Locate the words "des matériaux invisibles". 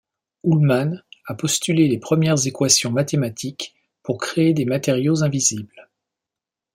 4.55-5.91